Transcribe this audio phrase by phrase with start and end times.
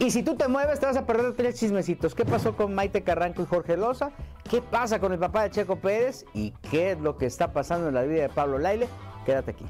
[0.00, 2.14] Y si tú te mueves, te vas a perder tres chismecitos.
[2.14, 4.12] ¿Qué pasó con Maite Carranco y Jorge Loza?
[4.48, 6.24] ¿Qué pasa con el papá de Checo Pérez?
[6.32, 8.88] ¿Y qué es lo que está pasando en la vida de Pablo Laile?
[9.26, 9.66] Quédate aquí.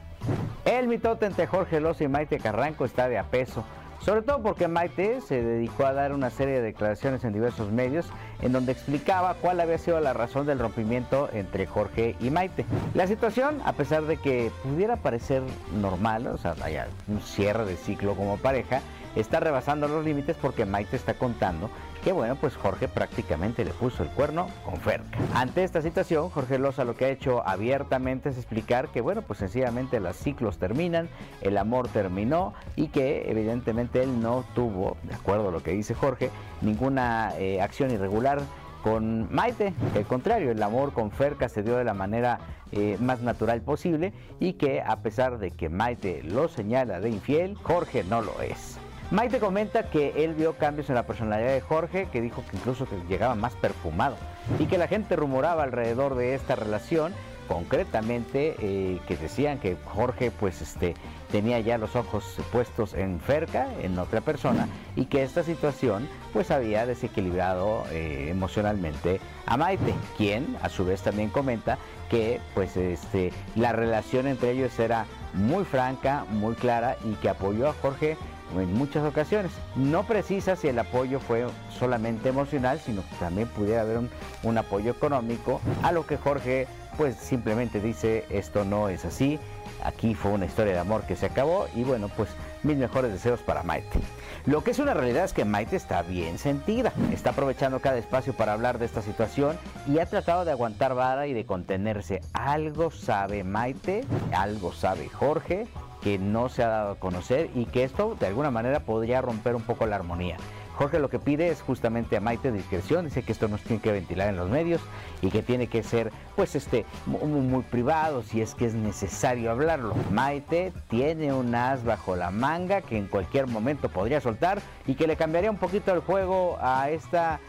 [0.65, 3.65] El mitote entre Jorge Loza y Maite Carranco está de a peso.
[4.01, 8.07] Sobre todo porque Maite se dedicó a dar una serie de declaraciones en diversos medios
[8.41, 12.65] en donde explicaba cuál había sido la razón del rompimiento entre Jorge y Maite.
[12.95, 15.43] La situación, a pesar de que pudiera parecer
[15.81, 18.81] normal, o sea, haya un cierre de ciclo como pareja,
[19.17, 21.69] está rebasando los límites porque Maite está contando
[22.03, 25.19] que bueno, pues Jorge prácticamente le puso el cuerno con Ferca.
[25.35, 29.39] Ante esta situación, Jorge Loza lo que ha hecho abiertamente es explicar que bueno, pues
[29.39, 31.09] sencillamente los ciclos terminan,
[31.43, 35.95] el amor terminó y que evidentemente él no tuvo, de acuerdo a lo que dice
[35.95, 36.31] Jorge,
[36.63, 38.41] ninguna eh, acción irregular
[38.83, 42.39] con Maite, al contrario, el amor con Ferca se dio de la manera
[42.73, 47.57] eh, más natural posible y que a pesar de que Maite lo señala de infiel,
[47.57, 48.79] Jorge no lo es.
[49.11, 52.87] Maite comenta que él vio cambios en la personalidad de Jorge, que dijo que incluso
[52.87, 54.17] que llegaba más perfumado
[54.61, 57.13] y que la gente rumoraba alrededor de esta relación,
[57.49, 60.95] concretamente eh, que decían que Jorge pues este
[61.33, 66.53] tenía ya los ojos puestos en Ferca, en otra persona, y que esta situación pues
[66.53, 73.33] había desequilibrado eh, emocionalmente a Maite, quien a su vez también comenta que pues este
[73.57, 78.17] la relación entre ellos era muy franca, muy clara y que apoyó a Jorge
[78.59, 79.53] en muchas ocasiones.
[79.77, 81.47] No precisa si el apoyo fue
[81.79, 83.99] solamente emocional, sino que también pudiera haber
[84.43, 89.39] un, apoyo económico, a lo que Jorge pues simplemente dice esto no es así,
[89.85, 92.29] aquí fue una historia de amor que se acabó y bueno pues
[92.63, 94.01] mis mejores deseos para Maite.
[94.47, 98.33] Lo que es una realidad es que Maite está bien sentida, está aprovechando cada espacio
[98.33, 102.21] para hablar de esta situación y ha tratado de aguantar vara y de contenerse.
[102.33, 105.67] Algo sabe Maite, algo sabe Jorge
[106.03, 109.55] que no se ha dado a conocer y que esto de alguna manera podría romper
[109.55, 110.37] un poco la armonía.
[110.81, 113.93] Jorge lo que pide es justamente a Maite discreción, dice que esto no tiene que
[113.93, 114.81] ventilar en los medios
[115.21, 119.51] y que tiene que ser pues este muy, muy, privado si es que es necesario
[119.51, 119.95] hablarlo.
[120.11, 125.07] Maite tiene un as bajo la manga que en cualquier momento podría soltar y que
[125.07, 127.41] le cambiaría un poquito el juego a esta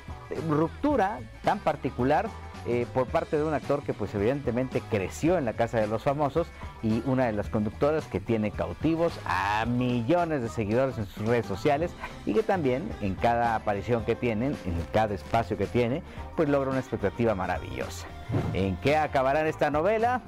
[0.50, 2.28] ruptura tan particular
[2.68, 6.04] eh, por parte de un actor que pues evidentemente creció en la casa de los
[6.04, 6.48] famosos
[6.84, 11.46] y una de las conductoras que tiene cautivos a millones de seguidores en sus redes
[11.46, 11.92] sociales
[12.26, 16.04] y que también en cada aparición que tienen, en cada espacio que tiene,
[16.36, 18.06] pues logra una expectativa maravillosa.
[18.54, 20.22] ¿En qué acabará esta novela?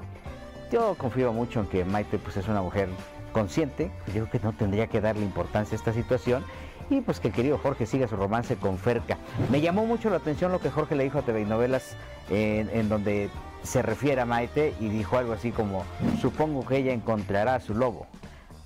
[0.71, 2.89] Yo confío mucho en que Maite pues es una mujer
[3.31, 6.43] consciente, yo creo que no tendría que darle importancia a esta situación
[6.89, 9.17] y pues que el querido Jorge siga su romance con Ferca.
[9.51, 11.95] Me llamó mucho la atención lo que Jorge le dijo a TV Novelas
[12.29, 13.29] en, donde
[13.63, 15.83] se refiere a Maite y dijo algo así como,
[16.21, 18.07] supongo que ella encontrará a su lobo.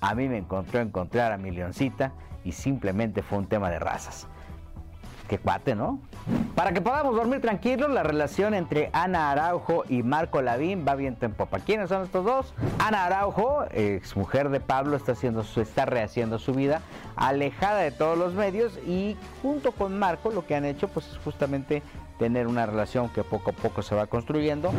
[0.00, 2.12] A mí me encontró encontrar a mi leoncita
[2.44, 4.26] y simplemente fue un tema de razas.
[5.28, 6.00] Qué cuate, ¿no?
[6.54, 11.26] Para que podamos dormir tranquilos, la relación entre Ana Araujo y Marco Lavín va viento
[11.26, 11.60] en popa.
[11.60, 12.54] ¿Quiénes son estos dos?
[12.78, 16.80] Ana Araujo, ex mujer de Pablo, está, haciendo su, está rehaciendo su vida,
[17.14, 21.18] alejada de todos los medios y junto con Marco lo que han hecho pues es
[21.18, 21.82] justamente
[22.18, 24.72] tener una relación que poco a poco se va construyendo,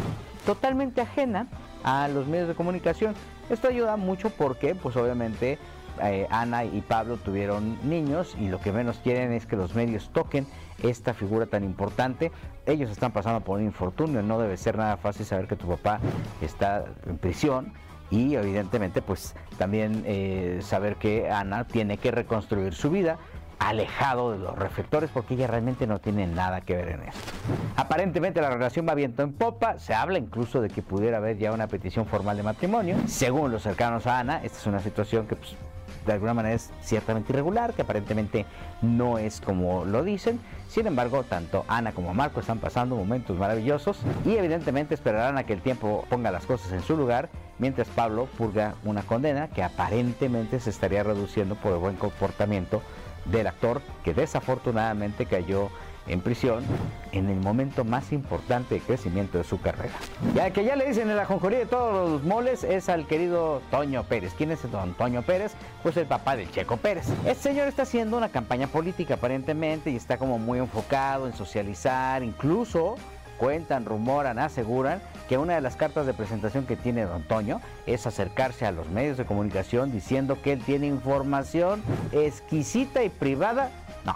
[0.45, 1.47] totalmente ajena
[1.83, 3.13] a los medios de comunicación.
[3.51, 5.59] Esto ayuda mucho porque pues obviamente
[6.03, 10.09] eh, Ana y Pablo tuvieron niños y lo que menos quieren es que los medios
[10.13, 10.45] toquen
[10.83, 12.31] esta figura tan importante.
[12.65, 15.99] Ellos están pasando por un infortunio, no debe ser nada fácil saber que tu papá
[16.41, 17.73] está en prisión
[18.11, 23.17] y evidentemente pues también eh, saber que Ana tiene que reconstruir su vida
[23.59, 27.31] alejado de los reflectores porque ella realmente no tiene nada que ver en esto.
[27.75, 31.51] Aparentemente la relación va viento en popa, se habla incluso de que pudiera haber ya
[31.51, 32.95] una petición formal de matrimonio.
[33.05, 35.55] Según los cercanos a Ana, esta es una situación que pues,
[36.05, 38.45] de alguna manera es ciertamente irregular, que aparentemente
[38.81, 40.39] no es como lo dicen.
[40.67, 45.53] Sin embargo, tanto Ana como Marco están pasando momentos maravillosos y evidentemente esperarán a que
[45.53, 50.59] el tiempo ponga las cosas en su lugar, mientras Pablo purga una condena que aparentemente
[50.59, 52.81] se estaría reduciendo por el buen comportamiento
[53.25, 55.69] del actor que desafortunadamente cayó
[56.07, 56.63] en prisión
[57.11, 59.93] en el momento más importante de crecimiento de su carrera.
[60.33, 63.61] Ya que ya le dicen en la jonjoría de todos los moles es al querido
[63.71, 64.33] Toño Pérez.
[64.37, 65.53] ¿Quién es don Toño Pérez?
[65.83, 67.07] Pues el papá del Checo Pérez.
[67.25, 72.23] Este señor está haciendo una campaña política aparentemente y está como muy enfocado en socializar,
[72.23, 72.95] incluso
[73.39, 78.05] cuentan, rumoran, aseguran que una de las cartas de presentación que tiene don Toño es
[78.05, 81.81] acercarse a los medios de comunicación diciendo que él tiene información
[82.11, 83.71] exquisita y privada,
[84.05, 84.15] no,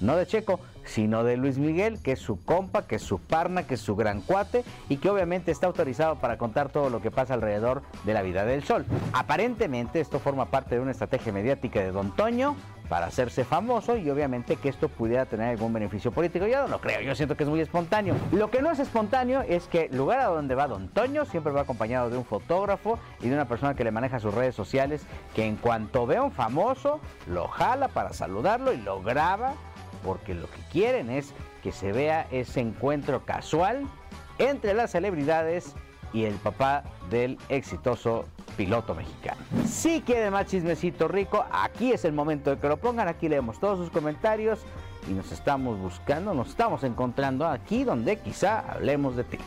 [0.00, 3.66] no de Checo, sino de Luis Miguel, que es su compa, que es su parna,
[3.66, 7.10] que es su gran cuate y que obviamente está autorizado para contar todo lo que
[7.10, 8.84] pasa alrededor de la vida del sol.
[9.12, 12.56] Aparentemente esto forma parte de una estrategia mediática de Don Toño
[12.88, 16.46] para hacerse famoso y obviamente que esto pudiera tener algún beneficio político.
[16.46, 18.14] Yo no lo creo, yo siento que es muy espontáneo.
[18.32, 21.52] Lo que no es espontáneo es que el lugar a donde va Don Toño siempre
[21.52, 25.06] va acompañado de un fotógrafo y de una persona que le maneja sus redes sociales
[25.34, 29.54] que en cuanto ve a un famoso lo jala para saludarlo y lo graba
[30.02, 31.32] porque lo que quieren es
[31.62, 33.86] que se vea ese encuentro casual
[34.38, 35.74] entre las celebridades
[36.12, 38.26] y el papá del exitoso
[38.56, 39.40] piloto mexicano.
[39.66, 43.58] Si quiere más chismecito rico, aquí es el momento de que lo pongan, aquí leemos
[43.58, 44.60] todos sus comentarios
[45.08, 49.38] y nos estamos buscando, nos estamos encontrando aquí donde quizá hablemos de ti.